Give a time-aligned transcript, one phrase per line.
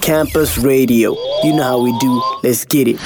[0.00, 1.16] Campus Radio.
[1.42, 2.22] You know how we do.
[2.42, 3.00] Let's get it.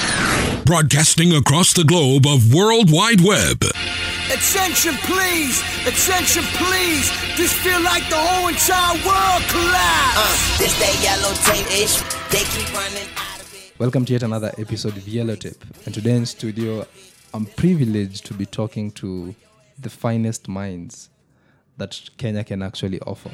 [0.65, 3.63] Broadcasting across the globe of World Wide Web.
[4.31, 5.61] Attention, please!
[5.85, 7.09] Attention, please!
[7.35, 10.15] This feel like the whole entire world collapsed!
[10.15, 11.99] Uh, this that yellow tape ish.
[12.31, 13.73] They keep running out of it.
[13.79, 15.63] Welcome to yet another episode of Yellow Tape.
[15.85, 16.85] And today in studio,
[17.33, 19.35] I'm privileged to be talking to
[19.77, 21.09] the finest minds
[21.77, 23.31] that Kenya can actually offer.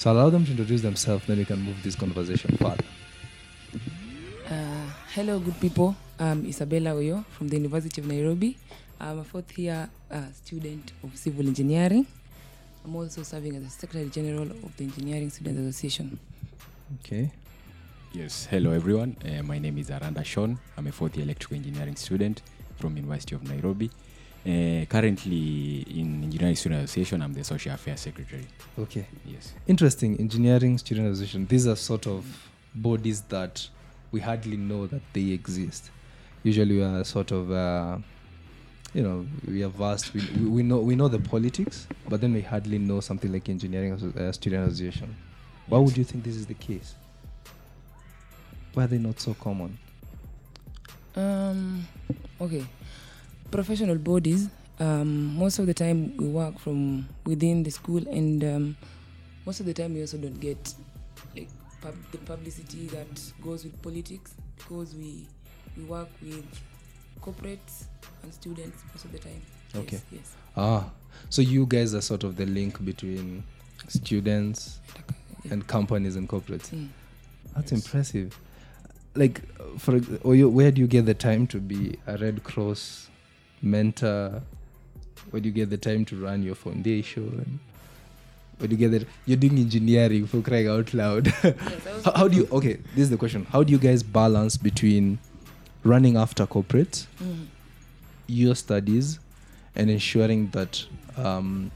[0.00, 2.82] So allow them to introduce themselves, then we can move this conversation further.
[4.48, 5.94] Uh, hello, good people.
[6.18, 8.56] I'm Isabella Oyo from the University of Nairobi.
[8.98, 12.06] I'm a fourth year uh, student of civil engineering.
[12.82, 16.18] I'm also serving as the Secretary General of the Engineering Students Association.
[17.00, 17.30] Okay.
[18.14, 19.18] Yes, hello everyone.
[19.22, 20.58] Uh, my name is Aranda Sean.
[20.78, 22.40] I'm a fourth year electrical engineering student
[22.76, 23.90] from University of Nairobi.
[24.46, 28.46] Uh, currently in Engineering Student Association, I'm the Social Affairs Secretary.
[28.78, 29.06] Okay.
[29.26, 29.52] Yes.
[29.66, 30.18] Interesting.
[30.18, 31.46] Engineering Student Association.
[31.46, 32.24] These are sort of
[32.74, 33.68] bodies that
[34.12, 35.90] we hardly know that they exist.
[36.42, 37.98] Usually, we are sort of, uh,
[38.94, 40.14] you know, we are vast.
[40.14, 43.50] We, we we know we know the politics, but then we hardly know something like
[43.50, 45.14] Engineering uh, Student Association.
[45.66, 46.94] Why would you think this is the case?
[48.72, 49.78] Why are they not so common?
[51.14, 51.86] Um,
[52.40, 52.64] okay.
[53.50, 54.48] Professional bodies,
[54.78, 58.76] um, most of the time we work from within the school, and um,
[59.44, 60.72] most of the time we also don't get
[61.34, 61.48] like
[61.80, 65.26] pub- the publicity that goes with politics because we
[65.76, 66.44] we work with
[67.20, 67.84] corporates
[68.22, 69.42] and students most of the time.
[69.74, 69.96] Okay.
[69.96, 70.04] Yes.
[70.12, 70.36] yes.
[70.56, 70.88] Ah,
[71.28, 73.42] so you guys are sort of the link between
[73.88, 74.78] students
[75.44, 75.54] Yeah.
[75.54, 76.70] and companies and corporates.
[76.70, 76.88] Mm.
[77.56, 78.38] That's impressive.
[79.16, 79.40] Like,
[79.78, 83.08] for or you, where do you get the time to be a Red Cross
[83.62, 84.42] mentor?
[85.30, 87.60] Where do you get the time to run your foundation?
[88.58, 89.08] Where do you get that?
[89.26, 91.26] You're doing engineering for crying out loud.
[91.42, 91.54] Yes,
[92.04, 92.48] how, how do you?
[92.52, 93.46] Okay, this is the question.
[93.46, 95.18] How do you guys balance between
[95.84, 97.46] running after corporate, Mm.
[98.26, 99.18] your studies,
[99.76, 100.84] and ensuring that
[101.16, 101.70] um,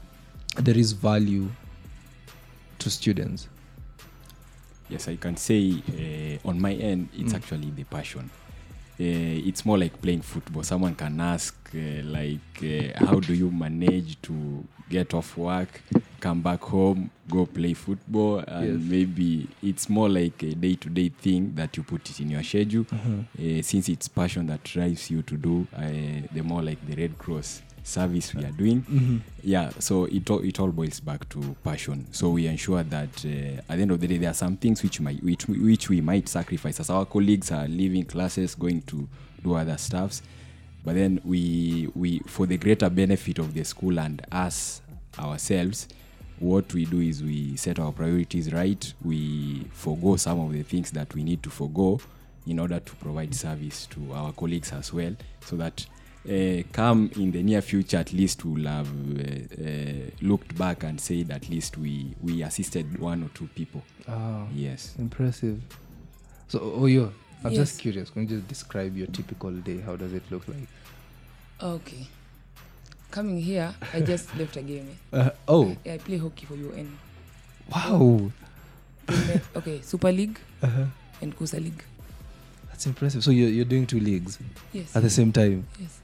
[0.57, 1.49] there is value
[2.79, 3.47] to students?
[4.89, 5.81] Yes, I can say
[6.43, 7.35] uh, on my end, it's Mm.
[7.37, 8.29] actually the passion.
[8.99, 10.63] Uh, it's more like playing football.
[10.63, 15.81] Someone can ask, uh, like, uh, how do you manage to get off work,
[16.21, 18.39] come back home, go play football?
[18.47, 18.89] And Yes.
[18.91, 22.43] maybe it's more like a day to day thing that you put it in your
[22.43, 22.85] schedule.
[22.93, 25.81] Uh, since it's passion that drives you to do, uh,
[26.33, 28.81] the more like the Red Cross service we are doing.
[28.81, 29.17] Mm-hmm.
[29.43, 32.07] yeah so it all, it all boils back to passion.
[32.11, 34.83] So we ensure that uh, at the end of the day there are some things
[34.83, 36.79] which might which, which we might sacrifice.
[36.79, 39.07] As our colleagues are leaving classes going to
[39.43, 40.21] do other stuffs
[40.83, 44.81] but then we we for the greater benefit of the school and us
[45.19, 45.87] ourselves
[46.39, 48.93] what we do is we set our priorities right.
[49.03, 51.99] We forego some of the things that we need to forego
[52.45, 55.85] in order to provide service to our colleagues as well so that
[56.27, 60.99] uh, come in the near future at least we'll have uh, uh, looked back and
[60.99, 65.61] said at least we we assisted one or two people oh, yes impressive.
[66.47, 67.11] So, Oyo,
[67.43, 67.57] I'm Yes.
[67.71, 68.11] just curious.
[68.11, 69.79] Can you just describe your typical day?
[69.81, 70.67] How does it look like?
[71.59, 72.07] Okay.
[73.09, 74.95] Coming here, I just left a game.
[75.11, 76.97] Uh, oh, Yeah, I play hockey for UN.
[77.73, 78.31] wow.
[79.55, 80.85] Okay, Super League Uh-huh.
[81.21, 81.83] and Kusa League.
[82.69, 83.23] That's impressive.
[83.23, 84.37] So you're, you're doing two leagues
[84.71, 84.95] Yes.
[84.95, 85.65] at the same time.
[85.79, 85.99] Yes.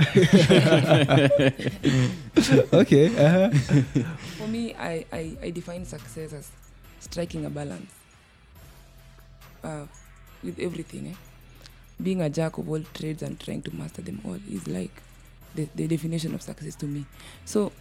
[2.72, 3.06] okay.
[3.16, 3.50] Uh-huh.
[4.38, 6.50] For me, I, I, I define success as
[7.00, 7.92] striking a balance
[9.62, 9.86] uh,
[10.42, 11.08] with everything.
[11.08, 11.14] Eh?
[12.02, 15.02] Being a jack of all trades and trying to master them all is like
[15.54, 17.04] the, the definition of success to me.
[17.44, 17.72] So,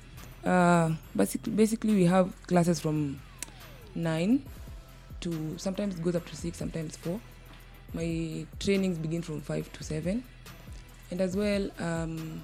[0.44, 3.20] uh, basically, basically, we have classes from
[3.96, 4.44] nine
[5.22, 7.20] to sometimes goes up to six, sometimes four.
[7.94, 10.24] My trainings begin from five to seven,
[11.12, 12.42] and as well um,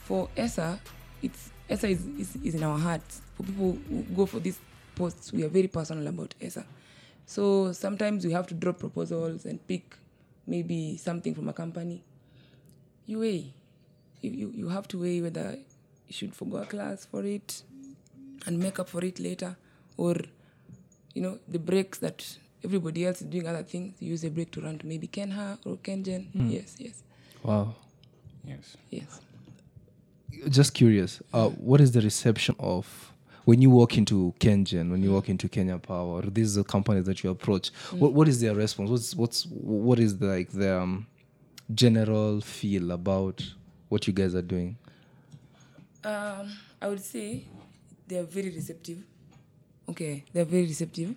[0.00, 0.78] for ESA,
[1.22, 3.20] it's ESA is, is, is in our hearts.
[3.36, 4.58] For people who go for these
[4.94, 6.64] posts, we are very personal about ESA.
[7.26, 9.96] So sometimes we have to drop proposals and pick
[10.46, 12.02] maybe something from a company.
[13.06, 13.52] You weigh.
[14.20, 15.56] You, you, you have to weigh whether
[16.06, 17.62] you should forgo a class for it
[18.46, 19.56] and make up for it later
[19.96, 20.14] or
[21.14, 24.50] you know the breaks that everybody else is doing other things you use a break
[24.52, 27.02] to run to maybe kenha or Kengen yes yes
[27.42, 27.74] Wow.
[28.46, 29.20] Yes yes
[30.48, 31.22] Just curious.
[31.32, 33.12] Uh, what is the reception of
[33.46, 37.22] when you walk into Kengen, when you walk into Kenya Power, these are companies that
[37.22, 37.70] you approach?
[37.92, 38.90] What, what is their response?
[38.90, 41.06] What's what's what is the, like the um,
[41.74, 43.42] general feel about
[43.88, 44.76] what you guys are doing?
[46.04, 46.52] Um,
[46.82, 47.44] I would say
[48.06, 48.98] they are very receptive.
[49.88, 51.14] Okay, they are very receptive.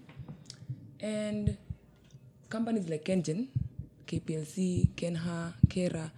[1.02, 1.58] And
[2.50, 3.48] companies like Kengen,
[4.08, 6.10] KPLC, Kenha, Kera,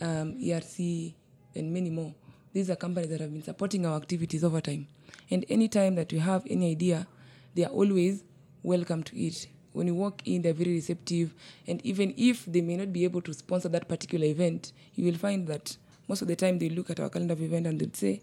[0.00, 1.14] um, ERC,
[1.54, 2.14] and many more.
[2.52, 4.86] These are companies that have been supporting our activities over time.
[5.30, 7.06] And anytime that we have any idea,
[7.54, 8.22] they are always
[8.62, 9.46] welcome to it.
[9.72, 11.34] When you walk in, they're very receptive.
[11.66, 15.18] And even if they may not be able to sponsor that particular event, you will
[15.18, 15.76] find that
[16.08, 18.20] most of the time they look at our calendar of event and they'll say,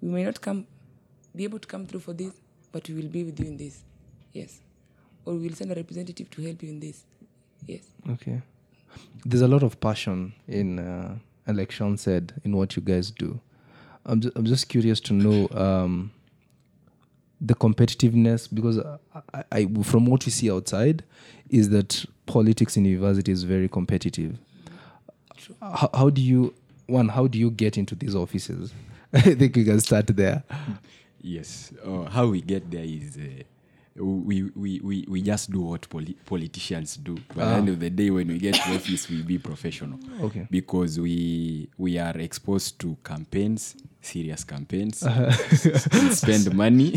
[0.00, 0.66] we may not come
[1.36, 2.32] be able to come through for this,
[2.72, 3.84] but we will be with you in this.
[4.32, 4.60] Yes.
[5.24, 7.04] Or we will send a representative to help you in this.
[7.66, 7.82] Yes.
[8.10, 8.40] Okay.
[9.24, 11.16] There's a lot of passion in, uh,
[11.68, 13.40] Sean said, in what you guys do.
[14.06, 16.10] I'm, ju- I'm just curious to know um,
[17.40, 18.78] the competitiveness because
[19.34, 21.04] I, I, from what we see outside,
[21.48, 24.38] is that politics in university is very competitive.
[25.60, 26.54] How, how do you,
[26.86, 28.72] one, how do you get into these offices?
[29.12, 30.44] I think we can start there.
[31.20, 31.72] Yes.
[31.84, 33.42] Uh, how we get there is uh,
[33.96, 37.16] we, we, we, we just do what poli- politicians do.
[37.34, 37.50] But ah.
[37.50, 39.98] the end of the day, when we get to office, we be professional.
[40.22, 40.46] Okay.
[40.50, 45.02] Because we we are exposed to campaigns, serious campaigns,
[45.92, 46.90] we spend money.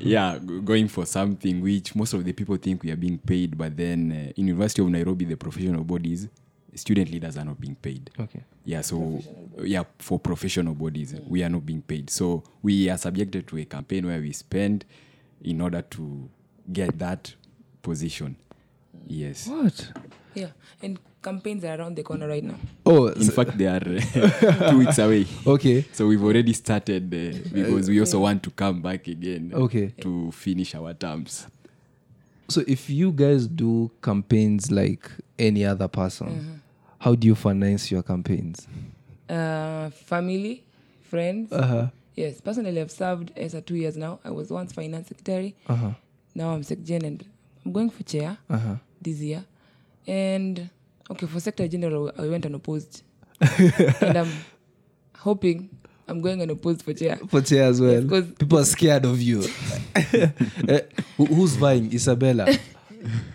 [0.00, 3.76] yeah, going for something which most of the people think we are being paid, but
[3.76, 6.28] then uh, in University of Nairobi, the professional bodies,
[6.74, 8.10] student leaders are not being paid.
[8.18, 8.42] Okay.
[8.64, 9.22] Yeah, so
[9.62, 12.10] yeah, for professional bodies, we are not being paid.
[12.10, 14.84] So we are subjected to a campaign where we spend
[15.42, 16.28] in order to
[16.72, 17.34] get that
[17.82, 18.36] position.
[19.06, 19.46] Yes.
[19.48, 19.92] What?
[20.34, 20.48] Yeah.
[20.82, 22.56] And campaigns are around the corner right now.
[22.84, 25.26] Oh, In so- fact, they are uh, two weeks away.
[25.46, 25.84] okay.
[25.92, 29.94] So we've already started uh, because we also want to come back again Okay.
[30.00, 31.46] to finish our terms.
[32.48, 36.62] So if you guys do campaigns like any other person,
[36.98, 38.66] how do you finance your campaigns?
[39.28, 40.64] Uh, family,
[41.02, 41.52] friends.
[41.52, 41.88] Uh-huh.
[42.16, 42.40] Yes.
[42.40, 44.18] Personally, I've served as a two years now.
[44.24, 45.54] I was once finance secretary.
[45.68, 45.90] Uh-huh.
[46.34, 47.24] Now I'm secretary and
[47.64, 48.76] I'm going for chair Uh-huh.
[49.02, 49.44] this year.
[50.06, 50.70] And
[51.10, 53.02] okay, for secretary general, I went and opposed,
[53.40, 54.32] and I'm
[55.18, 55.68] hoping
[56.08, 57.16] I'm going unopposed for chair.
[57.28, 57.92] For chair as well.
[58.02, 59.42] Yes, 'cause- People are scared of you.
[61.16, 61.92] Who- who's vying?
[61.92, 62.46] Isabella.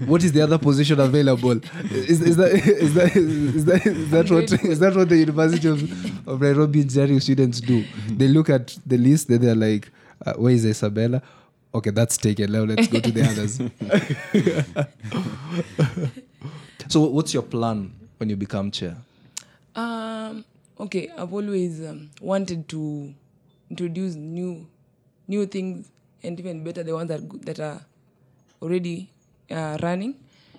[0.06, 1.60] What is the other position available?
[1.92, 5.68] Is, is that is that is that is that what is that what the University
[5.70, 7.86] of, of Nairobi engineering students do?
[8.10, 9.90] They look at the list, then they're like,
[10.25, 11.22] uh, "Where is Isabella?"
[11.74, 12.52] Okay, that's taken.
[12.52, 13.62] Now let's go to the others.
[16.90, 18.96] so, what's your plan when you become chair?
[19.75, 20.44] Um,
[20.83, 23.13] okay, I've always um, wanted to
[23.69, 24.68] introduce new
[25.27, 25.89] new things
[26.21, 27.81] and even better the ones that that are
[28.62, 29.09] already
[29.50, 30.15] uh, running.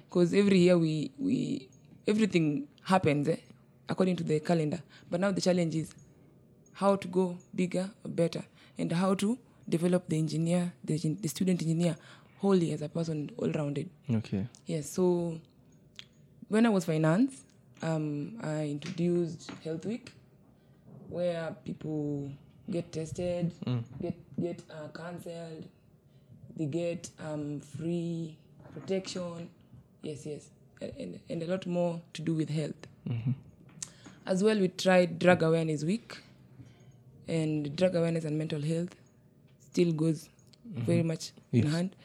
[0.08, 1.68] Because every year we we
[2.06, 3.36] everything happens eh,
[3.88, 4.80] according to the calendar.
[5.10, 5.94] But now the challenge is
[6.72, 8.42] how to go bigger or better
[8.78, 9.38] and how to
[9.68, 11.96] develop the engineer the, the student engineer
[12.40, 14.46] wholly as a person all rounded Okay.
[14.66, 15.38] Yes, so
[16.48, 17.43] when I was finance,
[17.82, 20.12] um, I introduced Health Week,
[21.08, 22.30] where people
[22.70, 23.52] get tested,
[24.00, 25.66] get get uh, cancelled,
[26.56, 28.36] they get um, free
[28.72, 29.48] protection.
[30.02, 30.48] Yes, yes,
[30.80, 32.86] and, and a lot more to do with health.
[34.26, 36.16] As well, we tried Drug Awareness Week,
[37.28, 38.94] and drug awareness and mental health
[39.70, 40.28] still goes
[40.64, 41.96] very much in Yes, hand.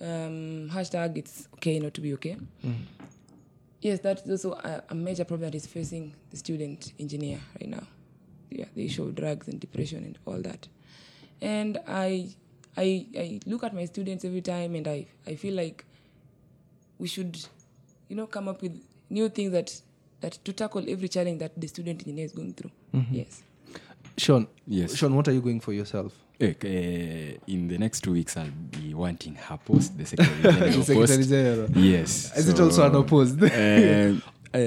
[0.00, 2.36] Um, hashtag it's okay not to be okay.
[3.82, 7.82] Yes, that's also a, a major problem that is facing the student engineer right now.
[8.48, 10.68] Yeah, the issue of drugs and depression and all that.
[11.40, 12.28] And I,
[12.76, 15.84] I, I look at my students every time, and I, I feel like
[16.98, 17.44] we should,
[18.08, 19.82] you know, come up with new things that
[20.20, 22.70] that to tackle every challenge that the student engineer is going through.
[22.94, 23.14] Mm-hmm.
[23.16, 23.42] Yes.
[24.16, 24.46] Sean.
[24.68, 24.94] Yes.
[24.94, 26.12] Sean, what are you going for yourself?
[26.40, 30.82] Eh, eh, in the next two weeks, I'll be wanting her post, the secretary general
[30.82, 31.28] Secretary post.
[31.28, 31.70] General.
[31.76, 32.36] Yes.
[32.36, 33.40] Is it also unopposed?
[33.42, 34.22] um,
[34.54, 34.58] uh,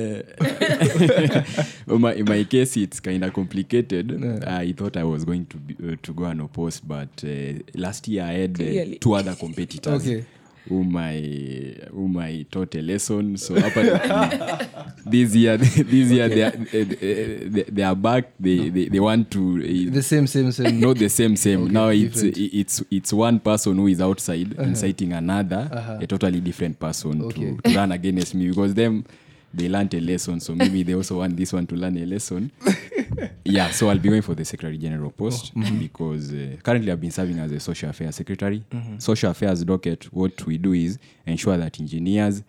[1.88, 4.44] my, in my case, it's kind of complicated.
[4.48, 8.24] I thought I was going to be, uh, to go unopposed, but uh, last year
[8.24, 8.96] I had Clearly.
[8.96, 10.02] uh, two other competitors.
[10.08, 10.26] Okay.
[10.68, 13.38] Whom I, whom I taught a lesson.
[13.38, 14.68] So apparently,
[15.06, 18.32] this year, this year they are, they, they are back.
[18.40, 19.58] They, they, they want to
[19.90, 20.80] uh, The same, same, same.
[20.80, 22.38] not the same same Okay, now it's different.
[22.38, 22.50] Uh-huh.
[22.54, 25.70] it's it's one person who is outside inciting another
[26.02, 27.56] a totally different person Okay.
[27.56, 29.06] to, to run against me because them
[29.56, 32.52] they learned a lesson so maybe they also want this one to learn a lesson
[33.46, 35.80] yeah so i'll be going for the secretary general post Oh, mm-hmm.
[35.80, 38.64] because uh, currently i've been serving as a social affairs secretary
[38.98, 42.44] social affairs docket what we do is ensure that engineers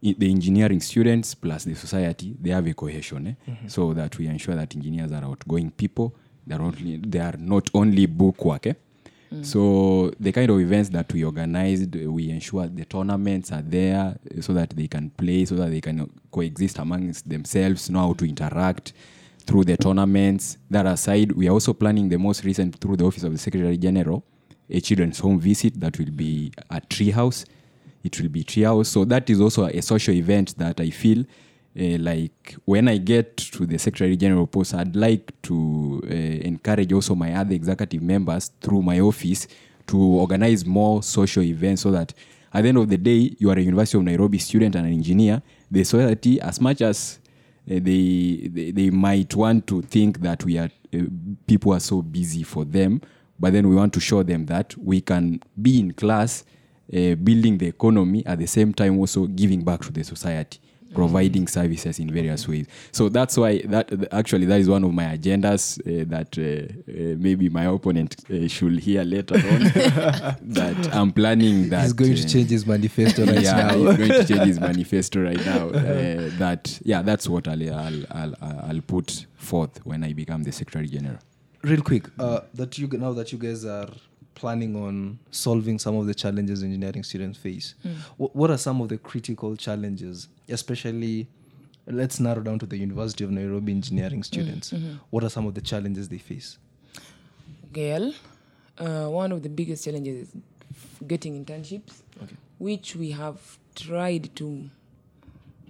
[0.00, 3.52] the engineering students plus the society they have a cohesion eh?
[3.66, 6.14] so that we ensure that engineers are outgoing people
[6.46, 8.74] they're only, they are not only book work eh?
[9.42, 14.40] So the kind of events that we organized, we ensure the tournaments are there uh,
[14.40, 18.24] so that they can play, so that they can coexist amongst themselves, know how to
[18.24, 18.94] interact
[19.46, 20.56] through the tournaments.
[20.70, 23.76] That aside, we are also planning the most recent through the Office of the Secretary
[23.76, 24.24] General,
[24.70, 27.44] a children's home visit that will be at Treehouse.
[28.02, 28.86] It will be Treehouse.
[28.86, 31.24] So that is also a social event that I feel
[31.78, 36.92] uh, like when I get to the Secretary General post, I'd like to uh, encourage
[36.92, 39.46] also my other executive members through my office
[39.86, 42.12] to organize more social events so that
[42.52, 44.92] at the end of the day, you are a University of Nairobi student and an
[44.92, 45.40] engineer.
[45.70, 47.20] The society, as much as
[47.70, 50.70] uh, they, they they might want to think that we are
[51.46, 53.00] people are so busy for them,
[53.38, 56.44] but then we want to show them that we can be in class,
[56.90, 60.58] building the economy at the same time also giving back to the society
[60.94, 65.04] providing services in various ways so that's why that actually that is one of my
[65.16, 69.60] agendas uh, that uh, uh, maybe my opponent uh, should hear later on
[70.42, 73.74] that i'm planning that He's going to uh, change his manifesto right yeah, now.
[73.76, 75.68] he's going to change his manifesto right now.
[75.68, 80.52] Uh, that yeah, that's what I'll, I'll I'll I'll put forth when I become the
[80.52, 81.18] Secretary General.
[81.62, 83.88] Real quick, uh, that you now that you guys are
[84.38, 87.74] planning on solving some of the challenges engineering students face,
[88.16, 91.26] wh- what are some of the critical challenges, especially?
[92.00, 94.74] Let's narrow down to the University of Nairobi engineering students.
[95.10, 96.58] What are some of the challenges they face?
[97.72, 98.12] Girl,
[98.78, 100.36] uh, one of the biggest challenges is
[101.06, 102.02] getting internships,
[102.58, 103.38] which we have
[103.74, 104.68] tried to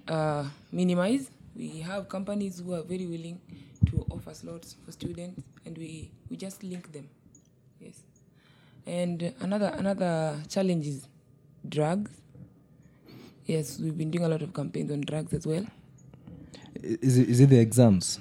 [0.07, 1.29] uh, minimize.
[1.55, 3.39] We have companies who are very willing
[3.87, 7.07] to offer slots for students, and we, we just link them.
[8.89, 11.07] And another another challenge is
[11.67, 12.09] drugs.
[13.45, 15.65] Yes, we've been doing a lot of campaigns on drugs as well.
[16.81, 18.19] Is it, is it the exams?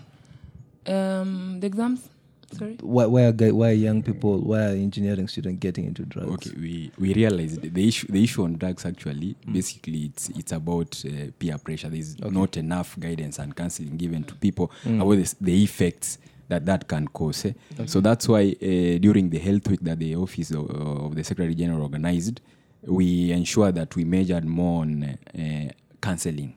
[0.86, 2.08] Um, the exams,
[2.52, 2.76] sorry.
[2.80, 6.48] Why, why, are, guy- why are young people, why are engineering students getting into drugs?
[6.48, 11.02] Okay, we we realized the issue the issue on drugs actually basically it's it's about
[11.06, 11.88] uh, peer pressure.
[11.88, 16.86] There's not enough guidance and counseling given to people about the, the effects that that
[16.88, 17.44] can cause.
[17.46, 17.52] eh.
[17.86, 21.54] So that's why uh, during the health week that the office of, of the Secretary
[21.54, 22.40] General organized,
[22.82, 25.68] we ensure that we measured more on uh,
[26.00, 26.54] counseling.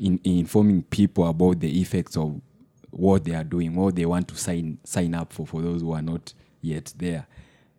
[0.00, 2.38] in, in informing people about the effects of
[2.90, 5.92] what they are doing, what they want to sign sign up for for those who
[5.92, 7.26] are not yet there,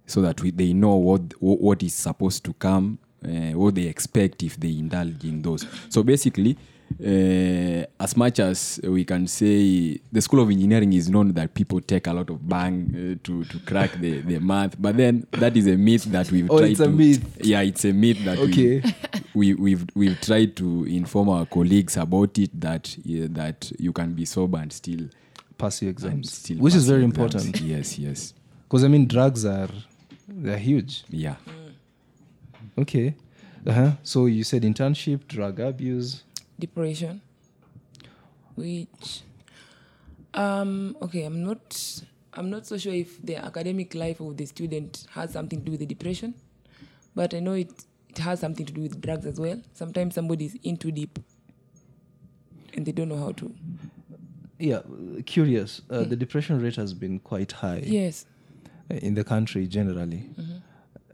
[0.08, 3.84] so that we, they know what what what is supposed to come, uh, what they
[3.84, 5.66] expect if they indulge in those.
[5.90, 6.58] So basically.
[7.00, 11.80] Uh, as much as we can say the school of engineering is known that people
[11.80, 15.56] take a lot of bhang uh, to to crack the, the math but then that
[15.56, 17.24] is a myth that we've Oh, tried it's a to myth.
[17.46, 18.82] yeah it's a myth that Okay.
[19.36, 23.92] we, we we've we've tried to inform our colleagues about it that yeah, that you
[23.94, 25.08] can be sober and still
[25.58, 27.18] Pass your exams, still which is very exams.
[27.36, 27.62] important.
[27.62, 28.34] yes yes
[28.68, 29.70] Because I mean, drugs are
[30.28, 31.04] they're huge.
[31.10, 31.36] yeah
[32.78, 33.16] Okay.
[33.66, 33.92] Uh-huh.
[34.04, 36.24] So you said internship, drug abuse.
[36.60, 37.22] Depression
[38.56, 39.22] which
[40.34, 42.02] um okay i'm not
[42.34, 45.72] i'm not so sure if the academic life of the student has something to do
[45.72, 46.34] with the depression
[47.16, 47.72] but i know it
[48.10, 51.20] it has something to do with drugs as well sometimes somebody is in too deep
[52.74, 53.54] and they don't know how to
[54.60, 54.82] Yeah,
[55.28, 55.82] curious.
[55.90, 58.26] Uh, The depression rate has been quite high yes
[58.90, 60.30] in the country generally.
[60.34, 60.58] Mm-hmm.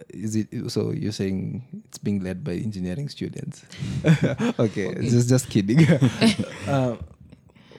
[0.09, 0.91] Is it so?
[0.91, 3.63] You're saying it's being led by engineering students?
[4.59, 5.87] okay, just just kidding.
[6.67, 6.97] uh,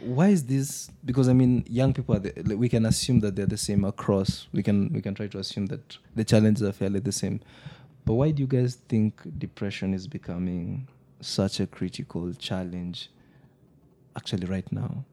[0.02, 0.90] why is this?
[1.04, 2.20] Because I mean, young people are.
[2.20, 4.48] The, we can assume that they're the same across.
[4.52, 7.40] We can we can try to assume that the challenges are fairly the same.
[8.04, 10.88] But why do you guys think depression is becoming
[11.20, 13.10] such a critical challenge?
[14.16, 15.04] Actually, right now.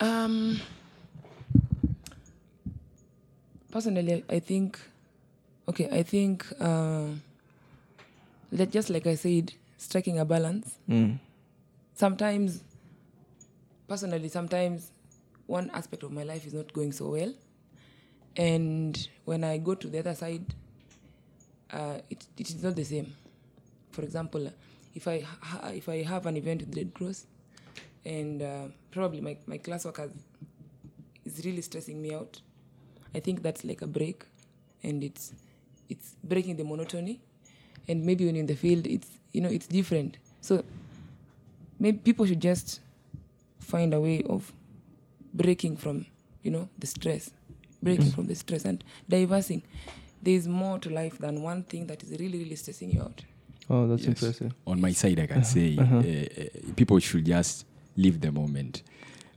[0.00, 0.60] Um,
[3.74, 4.78] personally, I think,
[5.68, 7.06] okay, I think, uh,
[8.52, 10.78] that just like I said, striking a balance.
[10.88, 11.18] Mm.
[11.94, 12.62] Sometimes,
[13.88, 14.92] personally, sometimes
[15.48, 17.34] one aspect of my life is not going so well,
[18.36, 20.44] and when I go to the other side,
[21.72, 23.12] uh, it, it is not the same.
[23.90, 24.52] For example,
[24.94, 27.26] if I ha- if I have an event with Red Cross,
[28.04, 30.10] and uh, probably my, my classwork has,
[31.24, 32.40] is really stressing me out.
[33.14, 34.24] I think that's like a break,
[34.82, 35.32] and it's
[35.88, 37.20] it's breaking the monotony,
[37.88, 40.16] and maybe when you're in the field, it's you know it's different.
[40.40, 40.64] So
[41.78, 42.80] maybe people should just
[43.60, 44.52] find a way of
[45.32, 46.06] breaking from
[46.42, 47.30] you know the stress,
[47.82, 49.62] breaking from the stress and diversing.
[50.22, 53.22] There is more to life than one thing that is really really stressing you out.
[53.70, 54.08] Oh, that's Yes.
[54.22, 54.52] impressive.
[54.66, 57.64] on my side i can say uh, uh, people should just
[57.96, 58.82] live the moment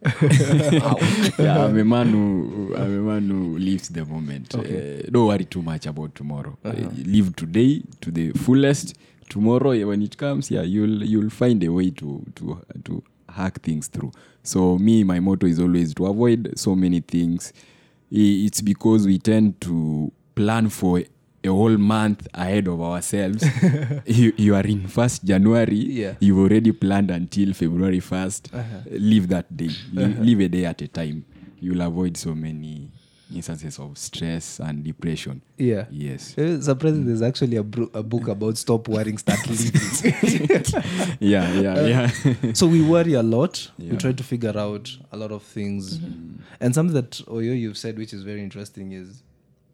[1.39, 4.55] yeah, I'm a man who I'm a man who lives the moment.
[4.55, 6.57] Uh, don't worry too much about tomorrow.
[6.63, 6.71] Uh,
[7.05, 8.95] live today to the fullest.
[9.29, 13.87] Tomorrow, when it comes, yeah, you'll you'll find a way to to to hack things
[13.87, 14.11] through.
[14.43, 17.51] So me, my motto is always to avoid so many things.
[18.09, 21.01] It's because we tend to plan for
[21.47, 23.43] a whole month ahead of ourselves.
[24.05, 25.75] you, you are in first January.
[25.75, 26.13] Yeah.
[26.19, 28.53] You've already planned until February 1st.
[28.53, 28.77] Uh-huh.
[28.91, 29.69] Live that day.
[29.93, 31.25] Li- Live a day at a time.
[31.59, 32.91] You'll avoid so many
[33.33, 35.41] instances of stress and depression.
[35.57, 35.85] Yeah.
[35.91, 36.37] Yes.
[36.37, 39.81] Uh, Surprisingly, there's actually a, bro- a book about stop worrying, start living.
[41.19, 42.53] Yeah, yeah, yeah.
[42.53, 43.69] so we worry a lot.
[43.79, 45.99] We try to figure out a lot of things.
[46.59, 49.23] And something that Oyo you've said, which is very interesting, is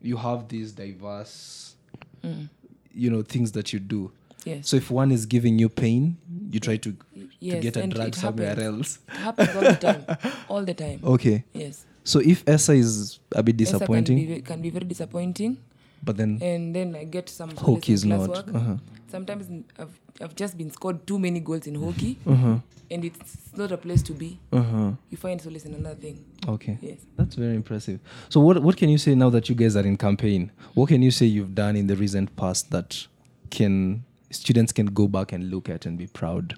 [0.04, 1.76] you have these diverse,
[2.24, 2.50] mm.
[2.94, 4.12] you know, things that you do.
[4.46, 4.68] Yes.
[4.68, 6.18] So if one is giving you pain,
[6.52, 8.66] you try to to get a drug somewhere happens.
[8.66, 9.00] else.
[9.08, 10.06] It happens all the time.
[10.50, 11.00] All the time.
[11.16, 11.44] Okay.
[11.54, 11.86] Yes.
[12.04, 15.58] So if ESA is a bit ESA disappointing, Can be, can be very disappointing.
[16.04, 18.30] But then And then I get some hockey is not.
[18.30, 18.78] Uh-huh.
[19.08, 22.18] Sometimes I've, I've just been scored too many goals in hockey.
[22.26, 22.58] Uh-huh.
[22.92, 24.40] And it's not a place to be.
[24.52, 24.92] Uh-huh.
[25.10, 26.24] You find solace in another thing.
[26.48, 26.78] Okay.
[26.82, 27.00] Yes.
[27.16, 28.00] That's very impressive.
[28.30, 30.52] So what what can you say now that you guys are in campaign?
[30.74, 33.08] What can you say you've done in the recent past that
[33.50, 36.56] can students can go back and look at and be proud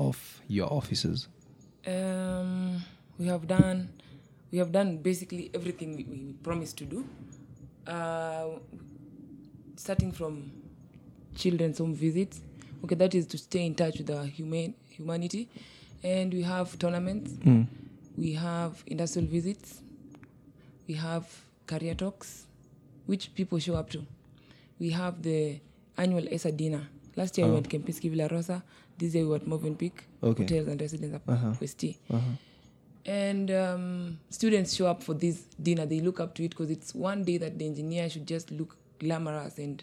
[0.00, 1.28] of your offices?
[1.86, 2.82] Um,
[3.18, 3.90] we have done
[4.50, 7.04] we have done basically everything we, we promised to do.
[7.88, 8.58] Uh,
[9.76, 10.50] starting from
[11.34, 12.42] children's home visits.
[12.84, 15.48] Okay, that is to stay in touch with the humane humanity,
[16.04, 17.32] and we have tournaments.
[17.32, 17.66] Mm.
[18.18, 19.80] We have industrial visits.
[20.86, 21.24] We have
[21.66, 22.46] career talks,
[23.06, 24.04] which people show up to.
[24.78, 25.60] We have the
[25.96, 26.86] annual ESA dinner.
[27.16, 27.62] Last year we uh-huh.
[27.62, 28.62] went Kempinski Villa Rosa.
[28.98, 29.92] This year we were at Movenpick
[30.22, 30.42] Okay.
[30.42, 31.52] hotels and residence at uh-huh.
[31.60, 31.96] West T.
[32.10, 32.20] Uh-huh.
[33.08, 35.86] And um, students show up for this dinner.
[35.86, 38.76] They look up to it because it's one day that the engineer should just look
[38.98, 39.82] glamorous and,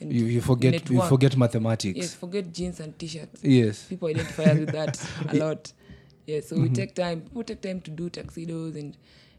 [0.00, 1.96] and You, you forget you forget mathematics.
[1.96, 3.44] Yes, forget jeans and t-shirts.
[3.44, 3.84] Yes.
[3.84, 5.72] People identify with that a lot.
[6.26, 7.20] Yeah, so we take time.
[7.20, 8.96] People take time to do tuxedos and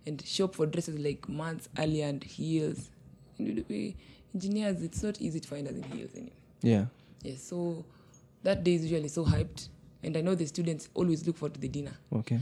[0.08, 2.90] and shop for dresses like months earlier and heels.
[3.38, 3.96] And we, we,
[4.34, 6.32] engineers, it's not easy to find us in heels anymore.
[6.62, 6.86] Yeah.
[7.22, 7.84] Yes, so
[8.44, 9.68] that day is usually so hyped,
[10.04, 11.92] and I know the students always look forward to the dinner.
[12.16, 12.40] Okay.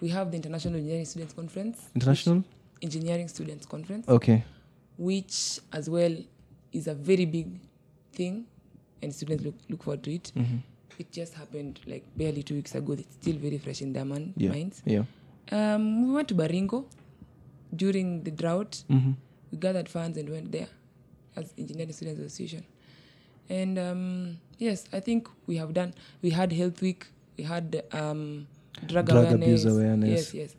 [0.00, 1.78] We have the International Engineering Students Conference.
[1.94, 2.44] International?
[2.82, 4.42] Engineering Students Conference, Okay.
[4.96, 6.16] which as well
[6.72, 7.48] is a very big
[8.12, 8.46] thing,
[9.02, 10.32] and students look, look forward to it.
[10.34, 10.56] Mm-hmm.
[10.98, 12.92] It just happened like barely two weeks ago.
[12.94, 14.50] It's still very fresh in their man- Yeah.
[14.50, 14.82] minds.
[14.86, 15.04] Yeah.
[15.52, 16.86] Um, we went to Baringo
[17.74, 18.82] during the drought.
[18.90, 19.12] Mm-hmm.
[19.52, 20.68] We gathered funds and went there
[21.36, 22.64] as Engineering Students Association.
[23.50, 25.92] And um, yes, I think we have done.
[26.22, 27.06] We had Health Week.
[27.36, 28.46] We had um,
[28.86, 29.42] drug, Drug awareness.
[29.46, 30.10] abuse awareness.
[30.10, 30.56] Yes, yes,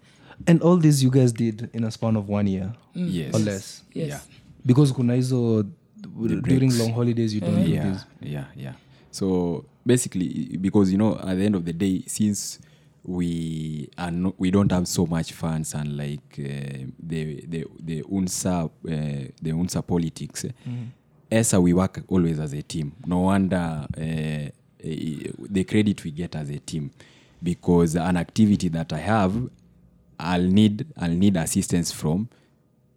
[0.48, 3.34] And all this you guys did in a span of one year Yes.
[3.36, 3.84] or less.
[3.94, 4.08] yes.
[4.10, 4.20] Yeah.
[4.66, 5.64] Because kuna hizo
[6.44, 8.06] during long holidays you don't do yeah, this.
[8.22, 8.74] yeah, yeah.
[9.12, 12.60] So basically, because you know, at the end of the day, since
[13.04, 18.04] we are no, we don't have so much funds and like uh, the the the
[18.04, 18.70] unsa uh,
[19.42, 20.46] the unsa politics.
[21.32, 22.92] ESA we work always as a team.
[23.06, 24.50] No wonder uh, uh,
[25.50, 26.92] the credit we get as a team,
[27.44, 29.50] because an activity that I have,
[30.20, 32.30] I'll need I'll need assistance from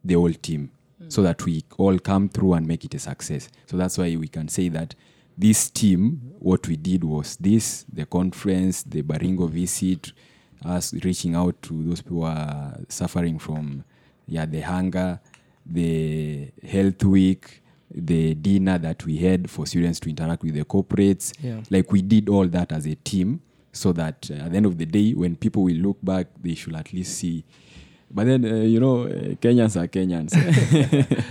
[0.05, 0.71] the whole team
[1.09, 3.49] so that we all come through and make it a success.
[3.67, 4.95] So that's why we can say that
[5.37, 10.13] this team, what we did was this the conference, the Baringo visit,
[10.65, 13.85] us reaching out to those people who are suffering from
[14.27, 15.21] yeah, the hunger,
[15.67, 21.33] the health week, the dinner that we had for students to interact with the corporates.
[21.43, 21.61] Yeah.
[21.71, 23.41] Like we did all that as a team
[23.75, 26.55] so that uh, at the end of the day, when people will look back, they
[26.55, 27.45] should at least see.
[28.11, 30.33] But then, uh, you know, uh, Kenyans are Kenyans.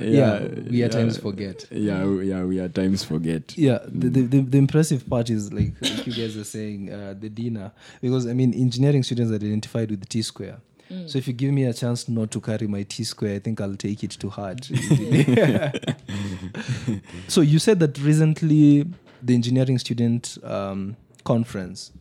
[0.00, 1.66] Yeah, we at times forget.
[1.70, 3.56] Yeah, yeah, we at times forget.
[3.56, 7.14] Yeah, the, the, the, the impressive part is like, like you guys are saying, uh,
[7.18, 7.70] the dinner.
[8.00, 10.58] Because I mean, engineering students are identified with T square.
[11.06, 13.60] So if you give me a chance not to carry my T square, I think
[13.60, 14.64] I'll take it to heart.
[17.28, 18.88] so you said that recently
[19.22, 20.96] the engineering student um,
[21.34, 21.92] conference,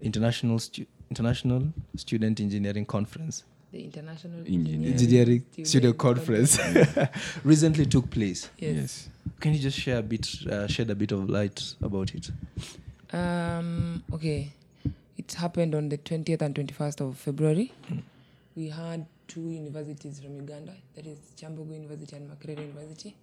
[0.00, 1.62] international stu- international
[1.96, 4.92] student engineering conference, The International Engineering.
[4.92, 6.58] engineering Student student conference,
[7.44, 8.50] recently took place.
[8.58, 8.74] Yes.
[8.76, 9.08] Yes.
[9.40, 12.30] Can you just share a bit, uh, shed a bit of light about it?
[13.12, 14.52] Um, okay.
[15.16, 17.72] It happened on the 20th and 21st of February.
[18.56, 23.14] We had two universities from Uganda, that is Kyambogo University and Makerere University.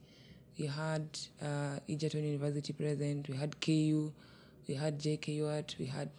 [0.58, 1.06] We had
[1.42, 4.12] uh, Egerton University present, we had KU,
[4.70, 6.10] we had JKUAT, we had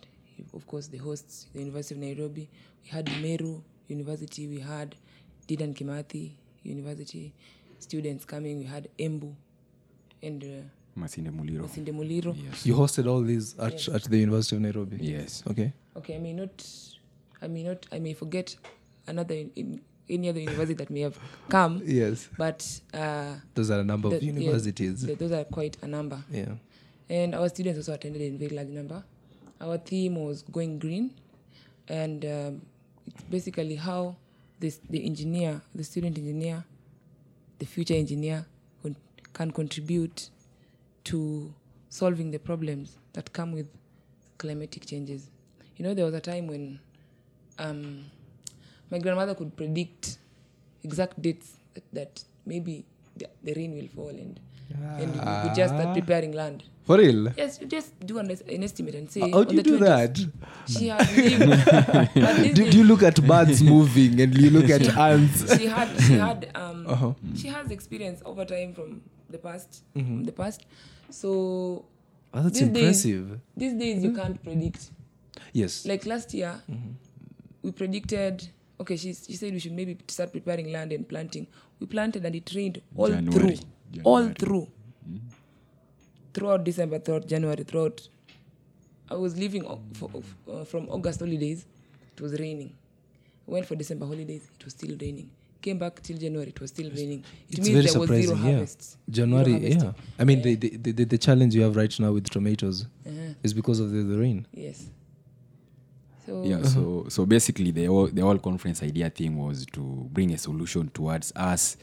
[0.55, 2.49] of course, the hosts, the University of Nairobi.
[2.83, 4.49] We had Meru University.
[4.49, 4.97] We had
[5.47, 6.33] Didan Kimathi
[6.65, 7.33] University
[7.79, 8.59] students coming.
[8.59, 9.35] We had Embu
[10.23, 11.63] and uh, Masinde Muliro.
[11.69, 12.35] Masinde Muliro.
[12.37, 12.67] Yes.
[12.67, 14.97] You hosted all these at, at the University of Nairobi.
[15.01, 15.43] Yes.
[15.49, 15.73] Okay.
[15.97, 16.67] Okay, I may not,
[17.43, 18.57] I may not, I may forget
[19.07, 22.29] another in, in any other university that may have come, Yes.
[22.37, 26.19] but uh, Those are a number the- of yeah, the, those are quite a number.
[26.31, 26.55] yeah.
[27.11, 29.03] And our students also attended in very large number.
[29.61, 31.11] Our theme was going green,
[31.89, 32.63] and um,
[33.07, 34.17] it's basically how
[34.61, 36.65] this the engineer, the student engineer,
[37.59, 38.47] the future engineer
[38.83, 38.97] con-
[39.33, 40.31] can contribute
[41.05, 41.53] to
[41.89, 43.67] solving the problems that come with
[44.39, 45.31] climatic changes.
[45.77, 46.79] You know, there was a time when
[47.59, 48.05] um,
[48.91, 50.19] my grandmother could predict
[50.85, 52.85] exact dates that, that maybe
[53.17, 54.39] the, the rain will fall and
[54.75, 56.65] and we could just start preparing land.
[56.85, 57.29] For real?
[57.37, 59.21] Yes, you just do an, an estimate and say.
[59.31, 60.27] How do you do 20th, that?
[60.67, 62.55] She had lived.
[62.57, 65.57] Do, do you look at birds moving and you look at ants?
[65.59, 67.13] she had she had um Uh-huh.
[67.37, 70.07] she has experience over time from the past Mm-hmm.
[70.17, 70.67] from the past.
[71.11, 71.85] So
[72.33, 73.41] Oh, that's these days- impressive.
[73.57, 74.91] these days you can't predict.
[75.53, 75.87] Yes.
[75.87, 76.91] Like last year, Mm-hmm.
[77.63, 78.49] we predicted.
[78.81, 81.47] Okay, she she said we should maybe start preparing land and planting.
[81.79, 83.57] We planted and it rained all January.
[83.57, 83.67] through,
[84.05, 84.35] all January.
[84.35, 84.69] through,
[86.35, 88.09] throughout December, throughout January, throughout.
[89.11, 90.11] I was leaving for,
[90.51, 91.67] uh, from August holidays.
[92.13, 92.73] It was raining.
[93.47, 94.43] Went for December holidays.
[94.59, 95.31] It was still raining.
[95.61, 96.49] Came back till January.
[96.51, 97.25] It was still raining.
[97.49, 98.37] It it's means very there was zero surprising.
[98.47, 98.53] Yeah.
[98.53, 98.97] harvests.
[99.13, 99.93] Zero January, yeah.
[100.19, 103.35] I mean, the, the, the, the challenge you have right now with tomatoes Uh-huh.
[103.43, 104.47] is because of the, the rain.
[104.53, 104.89] Yes.
[106.27, 109.81] So yeah so so basically the whole, the whole conference idea thing was to
[110.13, 111.77] bring a solution towards us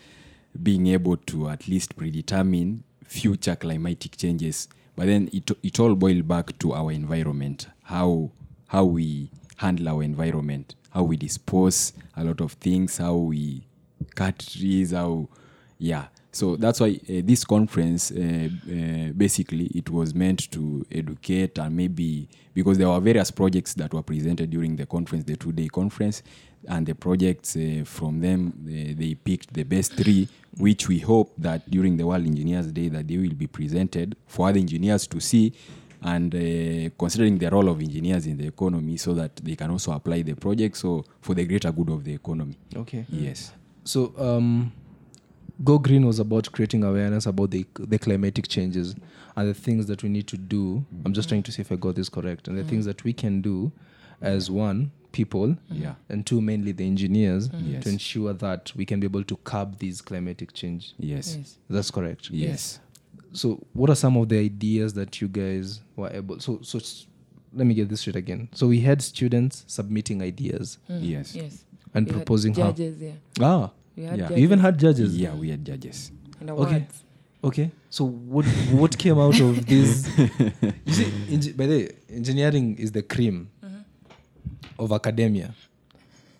[0.62, 4.68] being able to at least predetermine future climatic changes.
[4.96, 8.32] But then it, it all boiled back to our environment how
[8.68, 13.66] how we handle our environment how we dispose a lot of things how we
[14.16, 15.28] cut trees how
[15.80, 16.08] yeah.
[16.32, 21.76] So that's why uh, this conference uh, uh, basically it was meant to educate and
[21.76, 25.68] maybe because there were various projects that were presented during the conference the two day
[25.68, 26.22] conference
[26.68, 30.28] and the projects uh, from them they, they picked the best three
[30.58, 34.50] which we hope that during the world engineers day that they will be presented for
[34.50, 35.54] other engineers to see
[36.02, 39.92] and uh, considering the role of engineers in the economy so that they can also
[39.92, 43.06] apply the project so for the greater good of the economy Okay.
[43.10, 43.52] yes
[43.84, 44.72] So, um,
[45.64, 48.96] Go Green was about creating awareness about the, the climatic changes
[49.36, 50.84] and the things that we need to do.
[51.06, 52.48] I'm just trying to see if I got this correct.
[52.50, 53.72] And the things that we can do
[54.22, 55.82] as one, people, mm-hmm.
[55.84, 55.96] Yeah.
[56.10, 57.74] and two, mainly the engineers, mm-hmm.
[57.74, 57.84] Yes.
[57.84, 60.94] to ensure that we can be able to curb these climatic change.
[61.00, 61.58] yes yes.
[61.70, 62.30] That's correct.
[62.32, 62.80] yes
[63.34, 66.40] So, what are some of the ideas that you guys were able?
[66.40, 66.80] So, so
[67.54, 68.50] let me get this straight again.
[68.54, 71.00] So, we had students submitting ideas mm.
[71.02, 71.64] yes Yes.
[71.94, 72.74] and We had proposing how.
[72.78, 73.12] Yeah.
[73.42, 74.30] Ah, We had Yeah.
[74.32, 75.18] you even had judges.
[75.18, 77.04] yeah we had judges and awards.
[77.44, 77.70] Okay.
[77.90, 80.08] So what what came out of this?
[80.86, 83.50] you see, engi- by the way, engineering is the cream
[84.80, 85.54] of academia.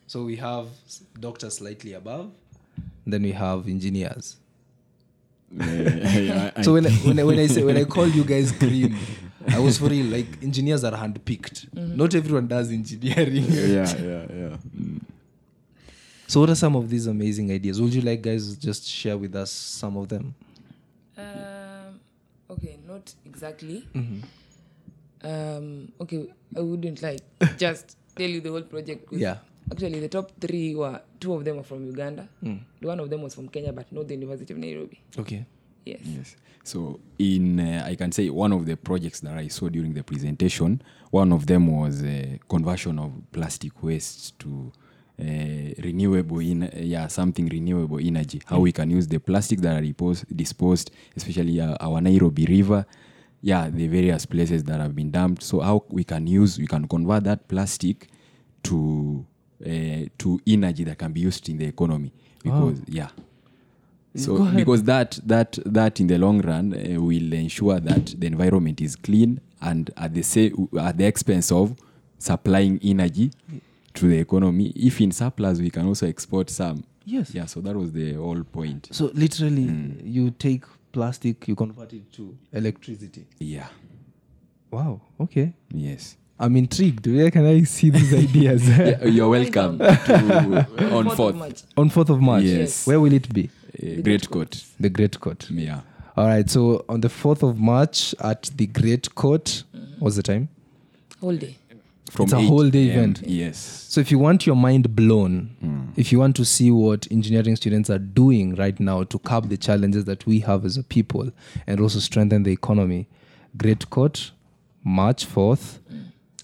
[0.08, 0.68] So we have
[1.20, 2.32] doctors slightly above,
[3.06, 4.38] then we have engineers.
[5.52, 8.52] Yeah, I- So when I, when I, when I say when I call you guys
[8.52, 8.96] cream,
[9.50, 10.06] I was for real.
[10.06, 11.74] Like engineers are handpicked.
[11.74, 13.46] Not everyone does engineering.
[13.50, 14.58] yeah yeah yeah
[16.28, 17.82] So what are some of these amazing ideas?
[17.82, 20.36] Would you like guys just share with us some of them?
[21.18, 22.00] Um,
[22.50, 23.88] okay, not exactly.
[23.96, 25.28] Mm-hmm.
[25.28, 27.22] Um, okay, I wouldn't like
[27.58, 29.08] just tell you the whole project.
[29.12, 29.38] Yeah.
[29.72, 32.28] Actually, the top three were two of them were from Uganda.
[32.44, 32.60] Mm.
[32.82, 35.00] One of them was from Kenya, but not the University of Nairobi.
[35.18, 35.46] Okay.
[35.86, 36.00] Yes.
[36.04, 36.36] Yes.
[36.64, 40.04] So in uh, I can say one of the projects that I saw during the
[40.04, 44.72] presentation, one of them was uh, conversion of plastic waste to
[45.20, 45.24] uh,
[45.84, 48.42] renewable in uh, yeah something renewable energy.
[48.46, 52.86] How we can use the plastic that are repos- disposed, especially uh, our Nairobi River.
[53.42, 55.44] Yeah, the various places that have been dumped.
[55.44, 58.10] So how we can use, we can convert that plastic
[58.64, 59.26] to
[59.66, 62.12] uh, to energy that can be used in the economy.
[62.44, 63.10] Because yeah,
[64.16, 68.82] so because that that that in the long run uh, will ensure that the environment
[68.82, 71.76] is clean and at the say at the expense of
[72.18, 73.32] supplying energy
[73.94, 74.74] to the economy.
[74.76, 76.84] If in surplus, we can also export some.
[77.06, 77.34] Yes.
[77.34, 77.46] Yeah.
[77.46, 78.90] So that was the whole point.
[78.92, 80.64] So literally, you take
[81.02, 83.28] plastic, you convert it to electricity.
[83.38, 83.68] Yeah.
[84.72, 85.00] Wow.
[85.20, 85.54] Okay.
[85.72, 86.18] Yes.
[86.40, 87.06] I'm intrigued.
[87.06, 88.68] Where can I see these ideas?
[88.68, 91.36] Yeah, you're welcome to, on Fourth of.
[91.36, 91.62] March.
[91.78, 92.44] On 4th of March.
[92.44, 92.88] Yes.
[92.88, 93.50] Where will it be?
[93.80, 94.64] Uh, great court.
[94.80, 95.48] The Great Court.
[95.52, 95.82] Yeah.
[96.16, 96.50] All right.
[96.50, 99.64] So on the 4th of March at the Great Court,
[100.00, 100.50] what's the time?
[101.22, 101.56] Whole day.
[102.10, 103.22] From It's a whole day event.
[103.26, 103.58] Yes.
[103.90, 107.90] So if you want your mind blown, if you want to see what engineering students
[107.90, 111.32] are doing right now to curb the challenges that we have as a people
[111.66, 113.08] and also strengthen the economy,
[113.58, 114.32] Great Court,
[114.84, 115.80] March 4th,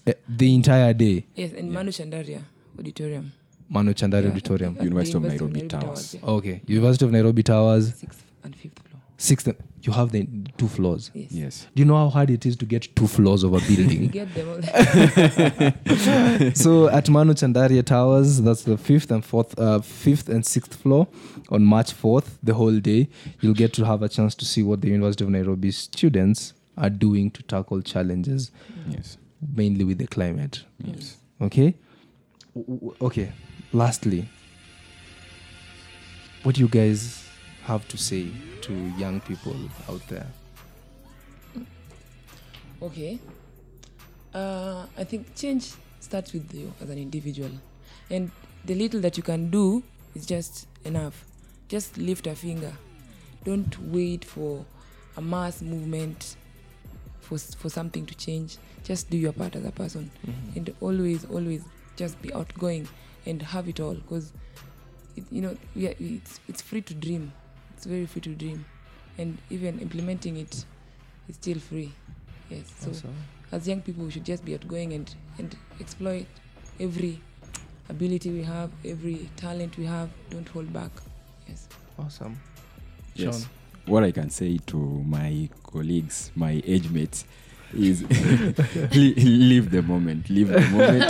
[0.06, 2.42] eh, the entire day, Yes, and Manu Chandaria
[2.78, 3.32] Auditorium.
[3.70, 4.72] Manu Chandaria Yeah, Auditorium.
[4.74, 6.14] at the University of Nairobi Towers.
[6.14, 6.28] yeah.
[6.28, 9.00] Okay, University of Nairobi Towers, Sixth and fifth floor.
[9.16, 9.48] sixth.
[9.86, 11.10] You have the two floors.
[11.14, 11.30] Yes.
[11.30, 11.66] Yes.
[11.74, 14.06] Do you know how hard it is to get two floors of a We building?
[14.08, 14.62] get them all.
[16.54, 21.06] so at Manu Chandaria Towers, that's the fifth and fourth, uh, fifth and sixth floor
[21.50, 23.08] on March fourth, the whole day.
[23.42, 26.90] You'll get to have a chance to see what the University of Nairobi students are
[26.90, 28.50] doing to tackle challenges,
[28.88, 29.18] Yes.
[29.54, 30.64] mainly with the climate.
[30.82, 31.18] Yes.
[31.42, 31.74] Okay.
[32.54, 33.32] W- w- Okay.
[33.72, 34.28] Lastly,
[36.42, 37.22] what do you guys
[37.64, 38.28] have to say
[38.64, 39.56] to young people
[39.88, 40.26] out there?
[42.80, 43.18] Okay.
[44.34, 47.50] Uh, I think change starts with you as an individual.
[48.10, 48.30] And
[48.64, 49.82] the little that you can do
[50.14, 51.24] is just enough.
[51.68, 52.72] Just lift a finger.
[53.44, 54.64] Don't wait for
[55.16, 56.36] a mass movement
[57.20, 58.56] for, for something to change.
[58.82, 60.10] Just do your part as a person.
[60.54, 61.64] And always, always
[61.96, 62.88] just be outgoing
[63.26, 63.94] and have it all.
[63.94, 64.32] Because,
[65.30, 67.32] you know, we are, it's, it's free to dream.
[67.84, 68.64] It's very free to dream.
[69.18, 70.64] And even implementing it
[71.28, 71.92] is still free.
[72.48, 72.72] Yes.
[72.78, 72.90] So
[73.52, 76.24] as young people, we should just be outgoing and, and exploit
[76.80, 77.20] every
[77.90, 80.08] ability we have, every talent we have.
[80.30, 80.92] Don't hold back.
[81.46, 81.68] Yes.
[81.98, 82.40] Awesome.
[83.16, 83.40] Yes.
[83.42, 83.50] Sean.
[83.84, 87.26] What I can say to my colleagues, my age mates,
[88.92, 90.28] li- live the moment.
[90.30, 91.04] Live the moment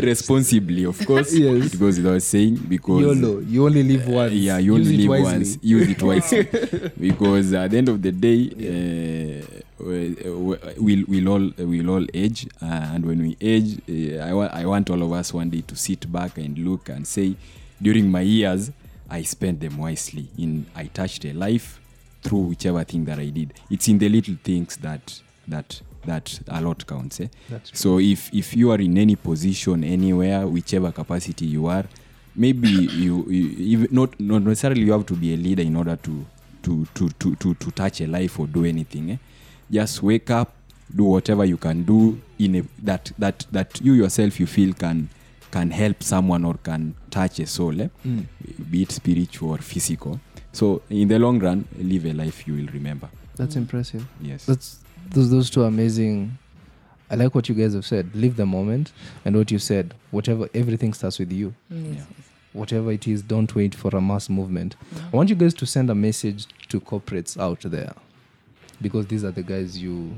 [0.04, 1.32] responsibly, of course.
[1.34, 1.74] Yes.
[1.74, 3.40] It goes without saying because YOLO.
[3.40, 4.32] You only live once.
[4.32, 5.58] yeah, you Use only it live once.
[5.62, 6.42] Use it wisely,
[7.00, 9.60] because at the end of the day, uh,
[10.78, 14.66] we'll we'll all we'll all age, uh, and when we age, uh, I wa- I
[14.66, 17.34] want all of us one day to sit back and look and say,
[17.80, 18.70] during my years,
[19.10, 20.28] I spent them wisely.
[20.38, 21.80] In I touched a life
[22.28, 23.54] through whichever thing that I did.
[23.70, 27.20] It's in the little things that that that a lot counts.
[27.20, 27.28] Eh?
[27.72, 31.84] So if if you are in any position anywhere, whichever capacity you are,
[32.36, 32.68] maybe
[33.04, 36.26] you, you not not necessarily you have to be a leader in order to
[36.62, 39.10] to to to to, to touch a life or do anything.
[39.12, 39.16] Eh?
[39.70, 40.52] Just wake up,
[40.94, 45.08] do whatever you can do in a that that that you yourself you feel can
[45.50, 47.88] can help someone or can touch a soul, eh?
[48.06, 48.26] Mm.
[48.70, 50.20] be it spiritual or physical.
[50.52, 53.08] So in the long run, live a life you will remember.
[53.36, 54.06] That's impressive.
[54.20, 54.46] Yes.
[54.46, 54.78] That's
[55.10, 56.36] those those two amazing.
[57.10, 58.14] I like what you guys have said.
[58.14, 58.92] Live the moment,
[59.24, 59.94] and what you said.
[60.10, 61.54] Whatever, everything starts with you.
[61.72, 62.04] Mm, yes, Yeah.
[62.16, 62.28] yes.
[62.54, 64.74] Whatever it is, don't wait for a mass movement.
[65.12, 67.92] I want you guys to send a message to corporates out there,
[68.82, 70.14] because these are the guys you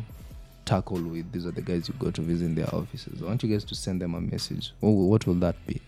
[0.64, 1.31] tackle with.
[1.33, 3.21] These are the guys you go to visit in their offices.
[3.23, 4.73] I want you guys to send them a message.
[4.81, 5.81] What will that be?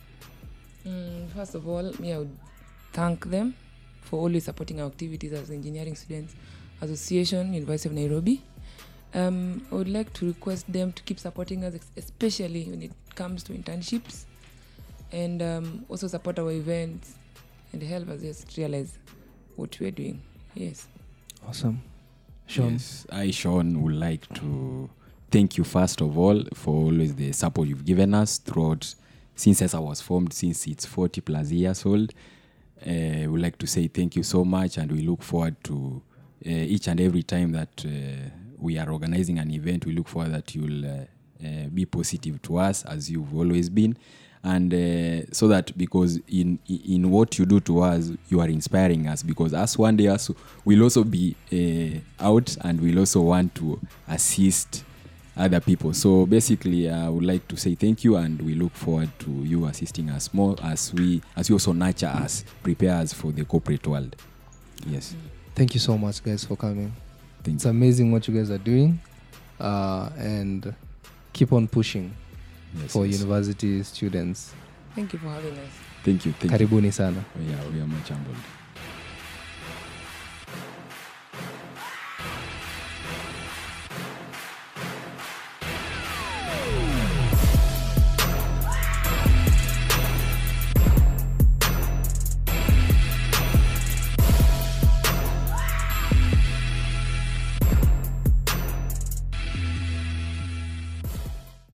[0.86, 2.36] Mm, first of all, me, I would
[2.92, 3.54] thank them
[4.02, 6.34] for always supporting our activities as Engineering Students
[6.80, 8.42] Association, University of Nairobi.
[9.14, 13.42] Um, I would like to request them to keep supporting us, especially when it comes
[13.44, 14.24] to internships,
[15.12, 17.14] and um, also support our events
[17.72, 18.98] and help us just realize
[19.56, 20.20] what we're doing.
[20.54, 20.86] Yes.
[21.46, 21.82] Awesome,
[22.46, 22.72] Sean.
[22.72, 24.88] Yes, I, Sean, would like to
[25.30, 28.94] thank you first of all for always the support you've given us throughout
[29.34, 32.12] since as I was formed, since it's 40 plus years old.
[32.86, 36.02] Uh, would like to say thank you so much, and we look forward to
[36.44, 39.86] uh, each and every time that uh, we are organizing an event.
[39.86, 41.04] We look forward that you'll uh,
[41.44, 43.96] uh, be positive to us as you've always been,
[44.42, 49.06] and uh, so that because in in what you do to us, you are inspiring
[49.06, 49.22] us.
[49.22, 50.30] Because us one day us
[50.64, 54.84] will also be uh, out, and we'll also want to assist
[55.36, 55.92] other people.
[55.94, 59.66] So basically, I would like to say thank you, and we look forward to you
[59.66, 63.86] assisting us more as we as you also nurture us, prepare us for the corporate
[63.86, 64.16] world.
[64.86, 65.14] Yes,
[65.54, 66.92] Thank you so much, guys, for coming.
[67.44, 67.70] thank It's you.
[67.70, 68.98] amazing what you guys are doing,
[69.60, 70.74] uh, and
[71.32, 72.12] keep on pushing
[72.74, 73.20] Yes, for yes.
[73.20, 74.52] university students.
[74.94, 75.70] Thank you for having us.
[76.04, 76.32] Thank you.
[76.32, 76.66] Thank you.
[76.66, 77.22] Karibuni sana.
[77.48, 78.36] Yeah, we are much humbled.